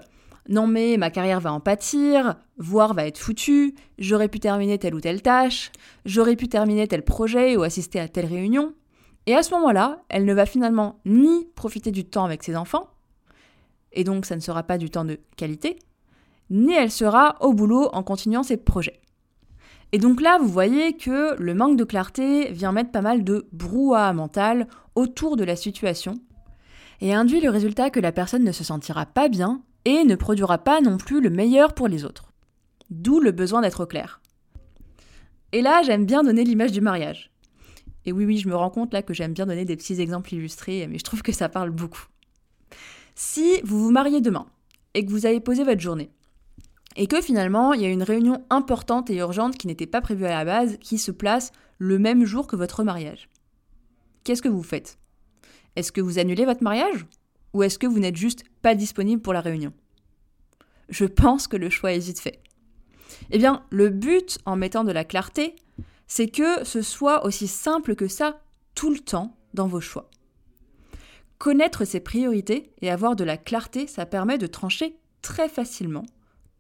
non 0.49 0.67
mais 0.67 0.99
ma 0.99 1.11
carrière 1.11 1.41
va 1.41 1.53
en 1.53 1.61
pâtir, 1.61 2.37
voire 2.59 2.93
va 2.93 3.07
être 3.07 3.19
foutue, 3.19 3.75
j'aurais 3.99 4.29
pu 4.29 4.41
terminer 4.41 4.79
telle 4.79 4.95
ou 4.95 5.01
telle 5.01 5.23
tâche, 5.23 5.73
j'aurais 6.05 6.37
pu 6.37 6.49
terminer 6.49 6.87
tel 6.87 7.03
projet 7.03 7.57
ou 7.57 7.63
assister 7.63 7.99
à 7.99 8.09
telle 8.09 8.27
réunion, 8.27 8.75
et 9.27 9.35
à 9.35 9.43
ce 9.43 9.53
moment-là, 9.55 10.03
elle 10.09 10.25
ne 10.25 10.35
va 10.35 10.47
finalement 10.47 11.01
ni 11.05 11.47
profiter 11.55 11.91
du 11.91 12.05
temps 12.05 12.25
avec 12.25 12.43
ses 12.43 12.57
enfants, 12.57 12.89
et 13.93 14.05
donc 14.05 14.27
ça 14.27 14.37
ne 14.37 14.41
sera 14.41 14.63
pas 14.63 14.79
du 14.79 14.91
temps 14.91 15.05
de 15.05 15.19
qualité, 15.37 15.79
ni 16.51 16.75
elle 16.75 16.91
sera 16.91 17.37
au 17.41 17.53
boulot 17.53 17.89
en 17.93 18.03
continuant 18.03 18.43
ses 18.43 18.57
projets. 18.57 19.01
Et 19.93 19.99
donc 19.99 20.21
là, 20.21 20.39
vous 20.39 20.49
voyez 20.49 20.97
que 20.97 21.41
le 21.41 21.55
manque 21.55 21.77
de 21.77 21.85
clarté 21.85 22.51
vient 22.51 22.73
mettre 22.73 22.91
pas 22.91 23.01
mal 23.01 23.23
de 23.23 23.47
brouhaha 23.53 24.13
mental 24.13 24.67
autour 24.97 25.37
de 25.37 25.45
la 25.45 25.57
situation 25.57 26.17
et 27.01 27.15
induit 27.15 27.41
le 27.41 27.51
résultat 27.51 27.91
que 27.91 28.01
la 28.01 28.13
personne 28.13 28.45
ne 28.45 28.53
se 28.53 28.65
sentira 28.65 29.07
pas 29.07 29.29
bien 29.29 29.63
et 29.85 30.05
ne 30.05 30.17
produira 30.17 30.59
pas 30.59 30.81
non 30.81 30.97
plus 30.97 31.21
le 31.21 31.31
meilleur 31.31 31.75
pour 31.75 31.89
les 31.89 32.05
autres. 32.05 32.33
D'où 32.91 33.21
le 33.21 33.31
besoin 33.31 33.61
d'être 33.61 33.85
clair. 33.85 34.21
Et 35.53 35.63
là, 35.63 35.83
j'aime 35.83 36.07
bien 36.07 36.25
donner 36.25 36.45
l'image 36.45 36.73
du 36.73 36.81
mariage. 36.81 37.31
Et 38.07 38.13
oui, 38.13 38.25
oui, 38.25 38.39
je 38.39 38.49
me 38.49 38.55
rends 38.55 38.71
compte 38.71 38.93
là 38.93 39.03
que 39.03 39.15
j'aime 39.15 39.33
bien 39.33 39.47
donner 39.47 39.65
des 39.65 39.77
petits 39.77 40.01
exemples 40.01 40.35
illustrés, 40.35 40.87
mais 40.89 40.99
je 40.99 41.05
trouve 41.05 41.23
que 41.23 41.33
ça 41.33 41.49
parle 41.49 41.71
beaucoup. 41.71 42.07
Si 43.15 43.61
vous 43.65 43.83
vous 43.83 43.91
mariez 43.91 44.21
demain 44.21 44.47
et 44.95 45.05
que 45.05 45.11
vous 45.11 45.27
avez 45.27 45.41
posé 45.41 45.65
votre 45.65 45.81
journée, 45.81 46.11
et 46.97 47.07
que 47.07 47.21
finalement 47.21 47.73
il 47.73 47.83
y 47.83 47.85
a 47.85 47.89
une 47.89 48.03
réunion 48.03 48.45
importante 48.51 49.11
et 49.11 49.17
urgente 49.17 49.57
qui 49.57 49.67
n'était 49.67 49.87
pas 49.87 50.01
prévue 50.01 50.27
à 50.27 50.31
la 50.31 50.45
base, 50.45 50.79
qui 50.81 50.99
se 50.99 51.11
place 51.11 51.53
le 51.79 51.99
même 51.99 52.25
jour 52.25 52.47
que 52.47 52.57
votre 52.57 52.85
mariage, 52.85 53.29
qu'est-ce 54.23 54.43
que 54.43 54.49
vous 54.49 54.63
faites? 54.63 54.99
Est-ce 55.77 55.93
que 55.93 56.01
vous 56.01 56.19
annulez 56.19 56.45
votre 56.45 56.63
mariage 56.63 57.07
Ou 57.53 57.63
est-ce 57.63 57.79
que 57.79 57.87
vous 57.87 57.99
n'êtes 57.99 58.17
juste 58.17 58.45
pas 58.63 58.75
disponible 58.75 59.23
pour 59.23 59.33
la 59.33 59.41
réunion? 59.41 59.73
Je 60.89 61.05
pense 61.05 61.49
que 61.49 61.57
le 61.57 61.71
choix 61.71 61.93
est 61.93 61.99
vite 61.99 62.21
fait. 62.21 62.41
Eh 63.31 63.39
bien, 63.39 63.65
le 63.71 63.89
but 63.89 64.39
en 64.45 64.57
mettant 64.57 64.85
de 64.85 64.93
la 64.93 65.05
clarté, 65.05 65.57
c'est 66.07 66.29
que 66.29 66.65
ce 66.65 66.83
soit 66.83 67.25
aussi 67.25 67.49
simple 67.49 67.95
que 67.95 68.09
ça 68.09 68.41
tout 68.75 68.91
le 68.91 68.99
temps 68.99 69.37
dans 69.55 69.67
vos 69.67 69.81
choix. 69.81 70.11
Connaître 71.39 71.85
ses 71.85 72.01
priorités 72.01 72.73
et 72.81 72.91
avoir 72.91 73.17
de 73.17 73.25
la 73.25 73.37
clarté, 73.37 73.87
ça 73.87 74.07
permet 74.07 74.39
de 74.39 74.47
trancher 74.47 74.97
très 75.23 75.49
facilement, 75.49 76.07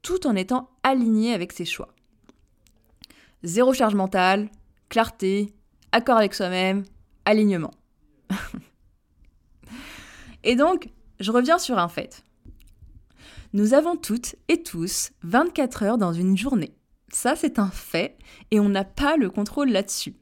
tout 0.02 0.26
en 0.26 0.36
étant 0.36 0.70
aligné 0.82 1.32
avec 1.32 1.52
ses 1.52 1.64
choix. 1.64 1.94
Zéro 3.42 3.72
charge 3.72 3.94
mentale, 3.94 4.50
clarté, 4.88 5.54
accord 5.92 6.16
avec 6.16 6.34
soi-même, 6.34 6.84
alignement. 7.24 7.72
et 10.44 10.56
donc, 10.56 10.88
je 11.20 11.30
reviens 11.30 11.58
sur 11.58 11.78
un 11.78 11.88
fait. 11.88 12.24
Nous 13.52 13.74
avons 13.74 13.96
toutes 13.96 14.34
et 14.48 14.62
tous 14.62 15.12
24 15.22 15.82
heures 15.84 15.98
dans 15.98 16.12
une 16.12 16.36
journée. 16.36 16.74
Ça, 17.14 17.37
c'est 17.37 17.61
un 17.61 17.71
fait 17.71 18.18
et 18.50 18.59
on 18.59 18.68
n'a 18.68 18.83
pas 18.83 19.16
le 19.16 19.30
contrôle 19.30 19.71
là-dessus. 19.71 20.16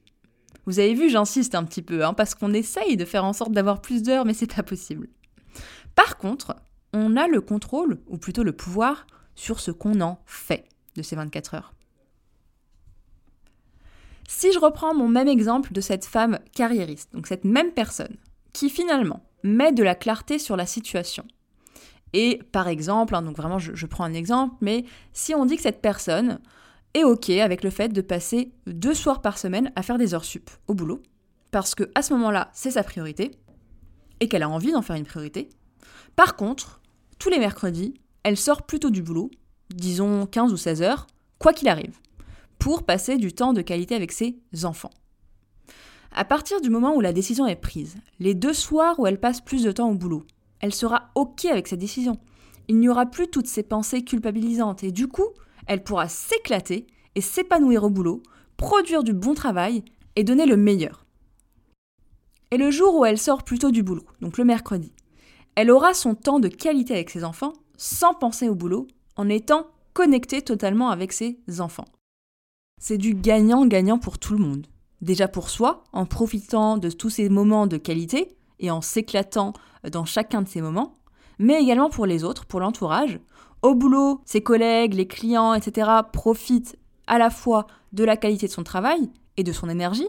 Vous 0.67 0.79
avez 0.79 0.93
vu, 0.93 1.09
j'insiste 1.09 1.55
un 1.55 1.65
petit 1.65 1.81
peu, 1.81 2.05
hein, 2.05 2.13
parce 2.13 2.35
qu'on 2.35 2.53
essaye 2.53 2.99
de 2.99 3.07
faire 3.07 3.25
en 3.25 3.33
sorte 3.33 3.53
d'avoir 3.53 3.81
plus 3.81 4.03
d'heures, 4.03 4.27
mais 4.27 4.35
c'est 4.35 4.55
pas 4.55 4.63
possible. 4.63 5.09
Par 5.95 6.19
contre, 6.19 6.55
on 6.93 7.17
a 7.17 7.29
le 7.29 7.41
contrôle, 7.41 8.03
ou 8.09 8.19
plutôt 8.19 8.43
le 8.43 8.53
pouvoir, 8.53 9.07
sur 9.35 9.59
ce 9.59 9.71
qu'on 9.71 10.03
en 10.03 10.23
fait 10.27 10.69
de 10.95 11.01
ces 11.01 11.17
24 11.17 11.55
heures. 11.55 11.73
Si 14.29 14.53
je 14.53 14.59
reprends 14.59 14.95
mon 14.95 15.09
même 15.09 15.29
exemple 15.29 15.73
de 15.73 15.81
cette 15.81 16.05
femme 16.05 16.41
carriériste, 16.55 17.15
donc 17.15 17.27
cette 17.27 17.45
même 17.45 17.73
personne, 17.73 18.19
qui 18.53 18.69
finalement 18.69 19.25
met 19.43 19.73
de 19.73 19.83
la 19.83 19.95
clarté 19.95 20.39
sur 20.39 20.59
la 20.59 20.67
situation. 20.67 21.25
Et 22.13 22.43
par 22.53 22.69
exemple, 22.69 23.15
hein, 23.15 23.23
donc 23.23 23.39
vraiment 23.39 23.59
je, 23.59 23.75
je, 23.75 23.87
prends 23.87 24.05
un 24.05 24.13
exemple, 24.13 24.57
mais 24.61 24.85
si 25.15 25.35
on 25.35 25.47
dit 25.47 25.57
que 25.57 25.63
cette 25.63 25.81
personne 25.81 26.39
est 26.95 27.05
OK 27.05 27.31
avec 27.31 27.65
le 27.65 27.71
fait 27.71 27.89
de 27.89 28.01
passer 28.01 28.53
deux 28.67 28.95
soirs 28.95 29.23
par 29.23 29.39
semaine 29.39 29.73
à 29.77 29.83
faire 29.83 29.99
des 29.99 30.15
heures 30.15 30.25
sup 30.25 30.51
au 30.69 30.75
boulot, 30.75 31.03
parce 31.51 31.75
que 31.75 31.91
à 31.95 32.03
ce 32.03 32.13
moment-là, 32.15 32.51
c'est 32.53 32.73
sa 32.73 32.83
priorité, 32.83 33.31
et 34.21 34.29
qu'elle 34.29 34.43
a 34.43 34.49
envie 34.49 34.73
d'en 34.73 34.83
faire 34.83 34.97
une 34.97 35.05
priorité. 35.05 35.49
Par 36.17 36.37
contre, 36.37 36.81
tous 37.19 37.29
les 37.29 37.39
mercredis, 37.39 37.95
elle 38.23 38.37
sort 38.37 38.63
plutôt 38.63 38.91
du 38.91 39.03
boulot, 39.03 39.31
disons 39.71 40.27
15 40.27 40.53
ou 40.53 40.57
16 40.57 40.83
heures, 40.83 41.07
quoi 41.39 41.53
qu'il 41.53 41.69
arrive, 41.69 41.99
pour 42.59 42.85
passer 42.85 43.17
du 43.17 43.33
temps 43.33 43.53
de 43.53 43.63
qualité 43.63 43.95
avec 43.95 44.13
ses 44.13 44.37
enfants. 44.63 44.93
À 46.15 46.25
partir 46.25 46.61
du 46.61 46.71
moment 46.71 46.95
où 46.95 47.01
la 47.01 47.13
décision 47.13 47.47
est 47.47 47.57
prise, 47.57 47.97
les 48.21 48.35
deux 48.35 48.53
soirs 48.53 49.01
où 49.01 49.07
elle 49.07 49.19
passe 49.19 49.41
plus 49.41 49.65
de 49.65 49.73
temps 49.73 49.91
au 49.91 49.95
boulot, 49.95 50.25
elle 50.61 50.75
sera 50.75 51.11
OK 51.15 51.47
avec 51.47 51.67
cette 51.67 51.81
décision. 51.81 52.19
Il 52.69 52.79
n'y 52.79 52.89
aura 52.89 53.07
plus 53.07 53.29
toutes 53.29 53.49
ces 53.49 53.63
pensées 53.63 54.05
culpabilisantes 54.05 54.85
et 54.85 54.93
du 54.93 55.09
coup, 55.09 55.29
elle 55.67 55.85
pourra 55.85 56.09
s'éclater 56.09 56.87
et 57.15 57.21
s'épanouir 57.21 57.85
au 57.85 57.91
boulot, 57.91 58.23
produire 58.57 59.03
du 59.03 59.13
bon 59.13 59.35
travail 59.35 59.85
et 60.17 60.25
donner 60.25 60.47
le 60.47 60.57
meilleur. 60.57 61.07
Et 62.51 62.57
le 62.57 62.71
jour 62.71 62.97
où 62.97 63.05
elle 63.05 63.19
sort 63.19 63.45
plutôt 63.45 63.71
du 63.71 63.83
boulot, 63.83 64.05
donc 64.21 64.39
le 64.39 64.45
mercredi, 64.45 64.93
elle 65.55 65.71
aura 65.71 65.95
son 65.95 66.15
temps 66.15 66.41
de 66.41 66.49
qualité 66.49 66.95
avec 66.95 67.11
ses 67.11 67.25
enfants 67.25 67.53
sans 67.77 68.15
penser 68.15 68.49
au 68.49 68.55
boulot, 68.55 68.87
en 69.17 69.29
étant 69.29 69.67
connectée 69.93 70.43
totalement 70.43 70.91
avec 70.91 71.13
ses 71.13 71.39
enfants. 71.59 71.87
C'est 72.81 72.99
du 72.99 73.15
gagnant-gagnant 73.15 73.99
pour 73.99 74.19
tout 74.19 74.35
le 74.35 74.39
monde. 74.39 74.67
Déjà 75.01 75.29
pour 75.29 75.51
soi, 75.51 75.85
en 75.93 76.07
profitant 76.07 76.79
de 76.79 76.91
tous 76.91 77.11
ces 77.11 77.29
moments 77.29 77.67
de 77.67 77.77
qualité 77.77 78.37
et 78.61 78.71
en 78.71 78.81
s'éclatant 78.81 79.53
dans 79.91 80.05
chacun 80.05 80.43
de 80.43 80.49
ces 80.49 80.61
moments, 80.61 80.97
mais 81.39 81.61
également 81.61 81.91
pour 81.91 82.07
les 82.07 82.25
autres, 82.25 82.47
pour 82.47 82.61
l'entourage. 82.61 83.21
Au 83.63 83.75
boulot, 83.75 84.21
ses 84.25 84.43
collègues, 84.43 84.95
les 84.95 85.07
clients, 85.07 85.55
etc. 85.55 85.91
profitent 86.13 86.77
à 87.07 87.19
la 87.19 87.31
fois 87.31 87.67
de 87.93 88.05
la 88.05 88.17
qualité 88.17 88.47
de 88.47 88.53
son 88.53 88.65
travail 88.65 89.11
et 89.37 89.45
de 89.45 89.53
son 89.53 89.69
énergie, 89.69 90.09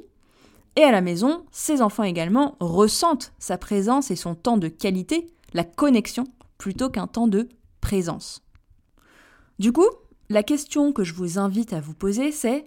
et 0.75 0.83
à 0.83 0.91
la 0.91 1.01
maison, 1.01 1.45
ses 1.51 1.81
enfants 1.81 2.03
également 2.03 2.55
ressentent 2.59 3.33
sa 3.37 3.57
présence 3.57 4.09
et 4.09 4.15
son 4.15 4.33
temps 4.33 4.57
de 4.57 4.67
qualité, 4.67 5.27
la 5.53 5.63
connexion, 5.63 6.23
plutôt 6.57 6.89
qu'un 6.89 7.07
temps 7.07 7.27
de 7.27 7.47
présence. 7.79 8.41
Du 9.59 9.71
coup, 9.71 9.87
la 10.29 10.41
question 10.41 10.91
que 10.93 11.03
je 11.03 11.13
vous 11.13 11.37
invite 11.37 11.73
à 11.73 11.81
vous 11.81 11.93
poser, 11.93 12.31
c'est 12.31 12.65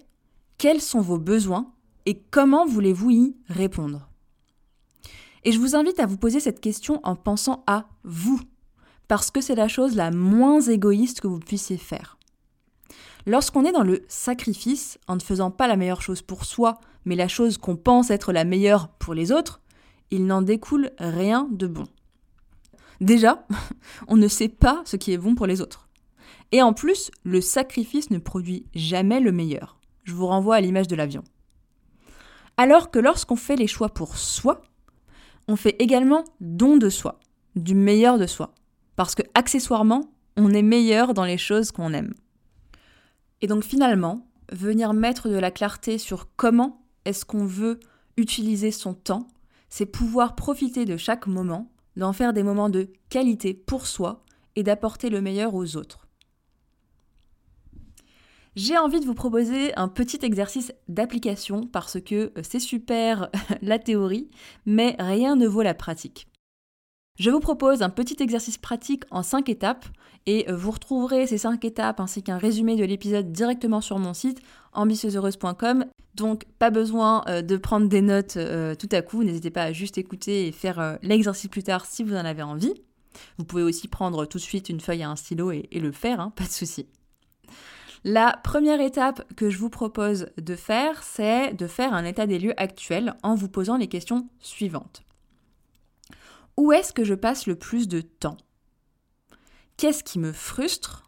quels 0.57 0.81
sont 0.81 1.01
vos 1.01 1.17
besoins 1.17 1.73
et 2.05 2.21
comment 2.31 2.65
voulez-vous 2.65 3.11
y 3.11 3.35
répondre? 3.47 4.07
Et 5.47 5.53
je 5.53 5.59
vous 5.59 5.77
invite 5.77 6.01
à 6.01 6.05
vous 6.05 6.17
poser 6.17 6.41
cette 6.41 6.59
question 6.59 6.99
en 7.03 7.15
pensant 7.15 7.63
à 7.67 7.87
vous, 8.03 8.41
parce 9.07 9.31
que 9.31 9.39
c'est 9.39 9.55
la 9.55 9.69
chose 9.69 9.95
la 9.95 10.11
moins 10.11 10.59
égoïste 10.59 11.21
que 11.21 11.27
vous 11.27 11.39
puissiez 11.39 11.77
faire. 11.77 12.17
Lorsqu'on 13.25 13.63
est 13.63 13.71
dans 13.71 13.85
le 13.85 14.03
sacrifice, 14.09 14.99
en 15.07 15.15
ne 15.15 15.21
faisant 15.21 15.49
pas 15.49 15.69
la 15.69 15.77
meilleure 15.77 16.01
chose 16.01 16.21
pour 16.21 16.43
soi, 16.43 16.81
mais 17.05 17.15
la 17.15 17.29
chose 17.29 17.57
qu'on 17.57 17.77
pense 17.77 18.11
être 18.11 18.33
la 18.33 18.43
meilleure 18.43 18.89
pour 18.89 19.13
les 19.13 19.31
autres, 19.31 19.61
il 20.11 20.25
n'en 20.25 20.41
découle 20.41 20.91
rien 20.99 21.47
de 21.49 21.67
bon. 21.67 21.85
Déjà, 22.99 23.47
on 24.09 24.17
ne 24.17 24.27
sait 24.27 24.49
pas 24.49 24.81
ce 24.83 24.97
qui 24.97 25.13
est 25.13 25.17
bon 25.17 25.33
pour 25.33 25.47
les 25.47 25.61
autres. 25.61 25.87
Et 26.51 26.61
en 26.61 26.73
plus, 26.73 27.09
le 27.23 27.39
sacrifice 27.39 28.11
ne 28.11 28.17
produit 28.17 28.65
jamais 28.75 29.21
le 29.21 29.31
meilleur. 29.31 29.79
Je 30.03 30.13
vous 30.13 30.27
renvoie 30.27 30.57
à 30.57 30.61
l'image 30.61 30.89
de 30.89 30.97
l'avion. 30.97 31.23
Alors 32.57 32.91
que 32.91 32.99
lorsqu'on 32.99 33.37
fait 33.37 33.55
les 33.55 33.67
choix 33.67 33.87
pour 33.87 34.17
soi, 34.17 34.61
on 35.47 35.55
fait 35.55 35.75
également 35.79 36.23
don 36.41 36.77
de 36.77 36.89
soi, 36.89 37.19
du 37.55 37.75
meilleur 37.75 38.17
de 38.17 38.27
soi. 38.27 38.53
Parce 38.95 39.15
que 39.15 39.23
accessoirement, 39.33 40.09
on 40.35 40.53
est 40.53 40.61
meilleur 40.61 41.13
dans 41.13 41.25
les 41.25 41.37
choses 41.37 41.71
qu'on 41.71 41.93
aime. 41.93 42.13
Et 43.41 43.47
donc 43.47 43.63
finalement, 43.63 44.27
venir 44.51 44.93
mettre 44.93 45.29
de 45.29 45.37
la 45.37 45.51
clarté 45.51 45.97
sur 45.97 46.27
comment 46.35 46.81
est-ce 47.05 47.25
qu'on 47.25 47.45
veut 47.45 47.79
utiliser 48.17 48.71
son 48.71 48.93
temps, 48.93 49.27
c'est 49.69 49.85
pouvoir 49.85 50.35
profiter 50.35 50.85
de 50.85 50.97
chaque 50.97 51.27
moment, 51.27 51.71
d'en 51.95 52.13
faire 52.13 52.33
des 52.33 52.43
moments 52.43 52.69
de 52.69 52.89
qualité 53.09 53.53
pour 53.53 53.85
soi 53.85 54.23
et 54.55 54.63
d'apporter 54.63 55.09
le 55.09 55.21
meilleur 55.21 55.53
aux 55.53 55.75
autres. 55.77 56.06
J'ai 58.57 58.75
envie 58.75 58.99
de 58.99 59.05
vous 59.05 59.13
proposer 59.13 59.71
un 59.77 59.87
petit 59.87 60.17
exercice 60.23 60.73
d'application 60.87 61.67
parce 61.67 62.01
que 62.01 62.31
c'est 62.41 62.59
super 62.59 63.29
la 63.61 63.77
théorie, 63.77 64.31
mais 64.65 64.95
rien 64.97 65.35
ne 65.35 65.45
vaut 65.45 65.61
la 65.61 65.75
pratique. 65.75 66.27
Je 67.19 67.29
vous 67.29 67.39
propose 67.39 67.83
un 67.83 67.91
petit 67.91 68.15
exercice 68.19 68.57
pratique 68.57 69.03
en 69.11 69.21
5 69.21 69.47
étapes 69.49 69.85
et 70.25 70.49
euh, 70.49 70.55
vous 70.55 70.71
retrouverez 70.71 71.27
ces 71.27 71.37
5 71.37 71.63
étapes 71.65 71.99
ainsi 71.99 72.23
qu'un 72.23 72.39
résumé 72.39 72.75
de 72.75 72.83
l'épisode 72.83 73.31
directement 73.31 73.79
sur 73.79 73.99
mon 73.99 74.15
site 74.15 74.41
ambitieuseheureuse.com. 74.73 75.85
Donc 76.15 76.45
pas 76.57 76.71
besoin 76.71 77.23
euh, 77.27 77.43
de 77.43 77.57
prendre 77.57 77.87
des 77.87 78.01
notes 78.01 78.37
euh, 78.37 78.73
tout 78.73 78.89
à 78.91 79.03
coup, 79.03 79.23
n'hésitez 79.23 79.51
pas 79.51 79.65
à 79.65 79.71
juste 79.71 79.99
écouter 79.99 80.47
et 80.47 80.51
faire 80.51 80.97
l'exercice 81.03 81.47
plus 81.47 81.61
tard 81.61 81.85
si 81.85 82.03
vous 82.03 82.15
en 82.15 82.25
avez 82.25 82.41
envie. 82.41 82.73
Vous 83.37 83.45
pouvez 83.45 83.61
aussi 83.61 83.87
prendre 83.87 84.25
tout 84.25 84.39
de 84.39 84.43
suite 84.43 84.67
une 84.67 84.79
feuille 84.79 85.01
et 85.01 85.03
un 85.03 85.15
stylo 85.15 85.51
et, 85.51 85.67
le 85.71 85.91
faire, 85.91 86.19
hein, 86.19 86.33
pas 86.35 86.45
de 86.45 86.49
souci. 86.49 86.87
La 88.03 88.39
première 88.43 88.79
étape 88.79 89.33
que 89.35 89.49
je 89.49 89.57
vous 89.57 89.69
propose 89.69 90.27
de 90.37 90.55
faire, 90.55 91.03
c'est 91.03 91.53
de 91.53 91.67
faire 91.67 91.93
un 91.93 92.05
état 92.05 92.27
des 92.27 92.39
lieux 92.39 92.53
actuel 92.57 93.15
en 93.23 93.35
vous 93.35 93.49
posant 93.49 93.77
les 93.77 93.87
questions 93.87 94.29
suivantes. 94.39 95.03
Où 96.57 96.71
est-ce 96.71 96.93
que 96.93 97.03
je 97.03 97.13
passe 97.13 97.47
le 97.47 97.55
plus 97.55 97.87
de 97.87 98.01
temps? 98.01 98.37
Qu'est-ce 99.77 100.03
qui 100.03 100.19
me 100.19 100.31
frustre? 100.31 101.07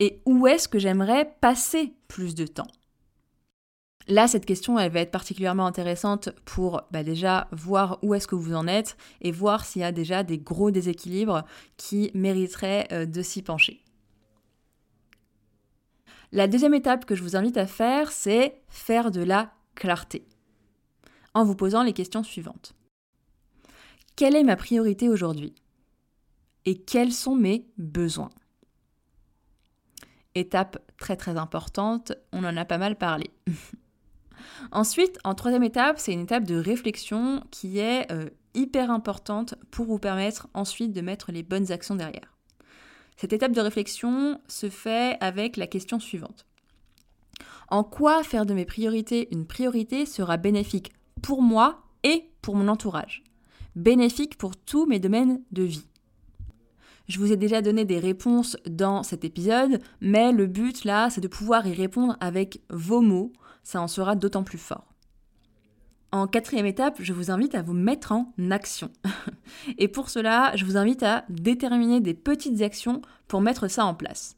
Et 0.00 0.20
où 0.26 0.46
est-ce 0.46 0.68
que 0.68 0.80
j'aimerais 0.80 1.36
passer 1.40 1.94
plus 2.08 2.34
de 2.34 2.46
temps? 2.46 2.66
Là, 4.08 4.26
cette 4.26 4.44
question, 4.44 4.78
elle 4.78 4.92
va 4.92 5.00
être 5.00 5.12
particulièrement 5.12 5.66
intéressante 5.66 6.30
pour 6.44 6.82
bah, 6.90 7.04
déjà 7.04 7.48
voir 7.52 7.98
où 8.02 8.12
est-ce 8.14 8.26
que 8.26 8.34
vous 8.34 8.54
en 8.54 8.66
êtes 8.66 8.96
et 9.22 9.30
voir 9.30 9.64
s'il 9.64 9.82
y 9.82 9.84
a 9.84 9.92
déjà 9.92 10.24
des 10.24 10.38
gros 10.38 10.70
déséquilibres 10.70 11.44
qui 11.76 12.10
mériteraient 12.12 12.88
euh, 12.92 13.06
de 13.06 13.22
s'y 13.22 13.40
pencher. 13.40 13.83
La 16.34 16.48
deuxième 16.48 16.74
étape 16.74 17.04
que 17.04 17.14
je 17.14 17.22
vous 17.22 17.36
invite 17.36 17.56
à 17.56 17.68
faire, 17.68 18.10
c'est 18.10 18.60
faire 18.66 19.12
de 19.12 19.22
la 19.22 19.52
clarté 19.76 20.26
en 21.32 21.44
vous 21.44 21.54
posant 21.54 21.84
les 21.84 21.92
questions 21.92 22.24
suivantes. 22.24 22.74
Quelle 24.16 24.34
est 24.34 24.42
ma 24.42 24.56
priorité 24.56 25.08
aujourd'hui? 25.08 25.54
Et 26.64 26.76
quels 26.76 27.12
sont 27.12 27.36
mes 27.36 27.68
besoins? 27.78 28.30
Étape 30.34 30.78
très 30.98 31.16
très 31.16 31.36
importante, 31.36 32.10
on 32.32 32.42
en 32.42 32.56
a 32.56 32.64
pas 32.64 32.78
mal 32.78 32.96
parlé. 32.96 33.30
Ensuite, 34.72 35.20
en 35.22 35.36
troisième 35.36 35.62
étape, 35.62 36.00
c'est 36.00 36.12
une 36.12 36.22
étape 36.22 36.46
de 36.46 36.56
réflexion 36.56 37.44
qui 37.52 37.78
est 37.78 38.10
euh, 38.10 38.28
hyper 38.54 38.90
importante 38.90 39.54
pour 39.70 39.86
vous 39.86 40.00
permettre 40.00 40.48
ensuite 40.52 40.92
de 40.92 41.00
mettre 41.00 41.30
les 41.30 41.44
bonnes 41.44 41.70
actions 41.70 41.94
derrière. 41.94 42.33
Cette 43.16 43.32
étape 43.32 43.52
de 43.52 43.60
réflexion 43.60 44.40
se 44.48 44.68
fait 44.68 45.16
avec 45.20 45.56
la 45.56 45.66
question 45.66 46.00
suivante. 46.00 46.46
En 47.68 47.84
quoi 47.84 48.22
faire 48.22 48.46
de 48.46 48.54
mes 48.54 48.64
priorités 48.64 49.28
une 49.32 49.46
priorité 49.46 50.06
sera 50.06 50.36
bénéfique 50.36 50.92
pour 51.22 51.42
moi 51.42 51.82
et 52.02 52.28
pour 52.42 52.56
mon 52.56 52.68
entourage? 52.68 53.22
Bénéfique 53.76 54.36
pour 54.36 54.56
tous 54.56 54.86
mes 54.86 55.00
domaines 55.00 55.42
de 55.52 55.62
vie. 55.62 55.86
Je 57.08 57.18
vous 57.18 57.32
ai 57.32 57.36
déjà 57.36 57.60
donné 57.60 57.84
des 57.84 57.98
réponses 57.98 58.56
dans 58.66 59.02
cet 59.02 59.24
épisode, 59.24 59.80
mais 60.00 60.32
le 60.32 60.46
but 60.46 60.84
là, 60.84 61.10
c'est 61.10 61.20
de 61.20 61.28
pouvoir 61.28 61.66
y 61.66 61.74
répondre 61.74 62.16
avec 62.20 62.62
vos 62.70 63.00
mots, 63.00 63.32
ça 63.62 63.80
en 63.80 63.88
sera 63.88 64.16
d'autant 64.16 64.42
plus 64.42 64.58
fort. 64.58 64.93
En 66.14 66.28
quatrième 66.28 66.64
étape, 66.64 66.98
je 67.00 67.12
vous 67.12 67.32
invite 67.32 67.56
à 67.56 67.62
vous 67.62 67.72
mettre 67.72 68.12
en 68.12 68.32
action. 68.52 68.88
Et 69.78 69.88
pour 69.88 70.10
cela, 70.10 70.54
je 70.54 70.64
vous 70.64 70.76
invite 70.76 71.02
à 71.02 71.24
déterminer 71.28 72.00
des 72.00 72.14
petites 72.14 72.62
actions 72.62 73.02
pour 73.26 73.40
mettre 73.40 73.66
ça 73.66 73.84
en 73.84 73.94
place. 73.94 74.36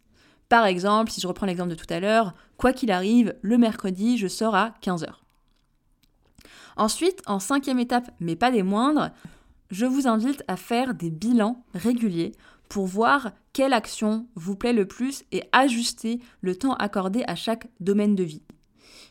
Par 0.48 0.64
exemple, 0.64 1.10
si 1.10 1.20
je 1.20 1.28
reprends 1.28 1.44
l'exemple 1.44 1.68
de 1.68 1.74
tout 1.74 1.84
à 1.90 2.00
l'heure, 2.00 2.32
quoi 2.56 2.72
qu'il 2.72 2.90
arrive, 2.90 3.34
le 3.42 3.58
mercredi, 3.58 4.16
je 4.16 4.26
sors 4.26 4.54
à 4.54 4.72
15h. 4.82 5.08
Ensuite, 6.78 7.20
en 7.26 7.40
cinquième 7.40 7.78
étape, 7.78 8.10
mais 8.20 8.36
pas 8.36 8.50
des 8.50 8.62
moindres, 8.62 9.10
je 9.70 9.84
vous 9.84 10.08
invite 10.08 10.44
à 10.48 10.56
faire 10.56 10.94
des 10.94 11.10
bilans 11.10 11.62
réguliers 11.74 12.32
pour 12.70 12.86
voir 12.86 13.32
quelle 13.52 13.74
action 13.74 14.26
vous 14.34 14.56
plaît 14.56 14.72
le 14.72 14.88
plus 14.88 15.24
et 15.30 15.42
ajuster 15.52 16.20
le 16.40 16.56
temps 16.56 16.72
accordé 16.72 17.22
à 17.26 17.34
chaque 17.34 17.68
domaine 17.80 18.14
de 18.14 18.24
vie. 18.24 18.40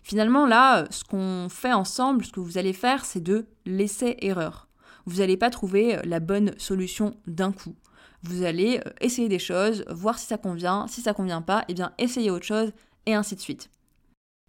Finalement, 0.04 0.46
là, 0.46 0.86
ce 0.90 1.04
qu'on 1.04 1.48
fait 1.50 1.74
ensemble, 1.74 2.26
ce 2.26 2.32
que 2.32 2.40
vous 2.40 2.58
allez 2.58 2.74
faire, 2.74 3.06
c'est 3.06 3.24
de 3.24 3.46
l'essai-erreur. 3.66 4.68
Vous 5.06 5.18
n'allez 5.18 5.38
pas 5.38 5.50
trouver 5.50 6.00
la 6.04 6.20
bonne 6.20 6.54
solution 6.58 7.16
d'un 7.28 7.52
coup. 7.52 7.76
Vous 8.24 8.44
allez 8.44 8.82
euh, 8.86 8.90
essayer 9.02 9.30
des 9.30 9.40
choses, 9.40 9.86
voir 9.90 10.18
si 10.18 10.26
ça 10.26 10.38
convient, 10.38 10.88
si 10.88 11.02
ça 11.02 11.14
convient 11.14 11.42
pas, 11.42 11.62
et 11.62 11.66
eh 11.70 11.74
bien 11.74 11.92
essayer 11.98 12.32
autre 12.32 12.46
chose, 12.46 12.72
et 13.06 13.14
ainsi 13.14 13.36
de 13.36 13.42
suite. 13.42 13.70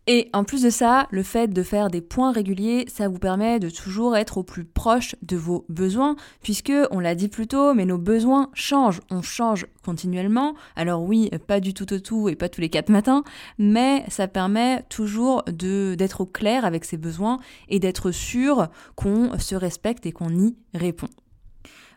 Et 0.09 0.31
en 0.33 0.45
plus 0.45 0.63
de 0.63 0.71
ça, 0.71 1.09
le 1.11 1.25
fait 1.25 1.49
de 1.49 1.63
faire 1.65 1.91
des 1.91 2.01
points 2.01 2.31
réguliers, 2.31 2.85
ça 2.89 3.09
vous 3.09 3.19
permet 3.19 3.59
de 3.59 3.69
toujours 3.69 4.17
être 4.17 4.39
au 4.39 4.45
plus 4.45 4.65
proche 4.65 5.17
de 5.23 5.37
vos 5.37 5.65
besoins, 5.69 6.15
puisque, 6.43 6.73
on 6.93 7.01
l'a 7.01 7.17
dit 7.17 7.27
plus 7.27 7.49
tôt, 7.49 7.75
mais 7.75 7.87
nos 7.87 7.99
besoins 7.99 8.49
changent, 8.55 9.01
on 9.11 9.21
change 9.21 9.67
continuellement. 9.85 10.55
Alors 10.77 11.03
oui, 11.03 11.29
pas 11.49 11.59
du 11.59 11.75
tout 11.75 11.93
au 11.93 11.99
tout 11.99 12.29
et 12.29 12.37
pas 12.37 12.49
tous 12.49 12.61
les 12.61 12.71
quatre 12.71 12.89
matins, 12.89 13.25
mais 13.59 14.05
ça 14.09 14.29
permet 14.29 14.85
toujours 14.89 15.43
d'être 15.49 16.21
au 16.21 16.27
clair 16.27 16.65
avec 16.65 16.85
ses 16.85 16.99
besoins 16.99 17.39
et 17.69 17.81
d'être 17.81 18.13
sûr 18.13 18.69
qu'on 18.95 19.37
se 19.41 19.57
respecte 19.57 20.07
et 20.07 20.13
qu'on 20.13 20.31
y 20.31 20.55
répond. 20.73 21.09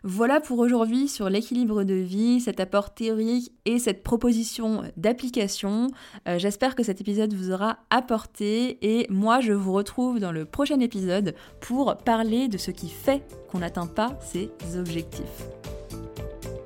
Voilà 0.02 0.40
pour 0.40 0.58
aujourd'hui 0.58 1.08
sur 1.08 1.28
l'équilibre 1.28 1.84
de 1.84 1.94
vie, 1.94 2.40
cet 2.40 2.58
apport 2.58 2.94
théorique 2.94 3.52
et 3.66 3.78
cette 3.78 4.02
proposition 4.02 4.82
d'application. 4.96 5.88
Euh, 6.26 6.38
j'espère 6.38 6.74
que 6.74 6.82
cet 6.82 7.00
épisode 7.00 7.34
vous 7.34 7.50
aura 7.50 7.78
apporté 7.90 8.78
et 8.80 9.06
moi 9.10 9.40
je 9.40 9.52
vous 9.52 9.72
retrouve 9.72 10.18
dans 10.18 10.32
le 10.32 10.46
prochain 10.46 10.80
épisode 10.80 11.34
pour 11.60 11.96
parler 11.98 12.48
de 12.48 12.56
ce 12.56 12.70
qui 12.70 12.88
fait 12.88 13.22
qu'on 13.50 13.58
n'atteint 13.58 13.86
pas 13.86 14.18
ses 14.22 14.50
objectifs. 14.76 15.46